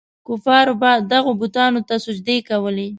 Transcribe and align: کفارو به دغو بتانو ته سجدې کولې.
کفارو 0.27 0.73
به 0.81 0.91
دغو 1.11 1.31
بتانو 1.41 1.81
ته 1.87 1.95
سجدې 2.05 2.37
کولې. 2.49 2.87